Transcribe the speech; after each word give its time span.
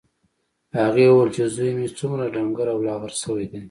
هغې 0.79 1.05
وویل 1.09 1.29
چې 1.35 1.43
زوی 1.55 1.71
مې 1.77 1.87
څومره 1.99 2.31
ډنګر 2.33 2.67
او 2.73 2.79
لاغر 2.87 3.11
شوی 3.21 3.45
دی 3.51 3.59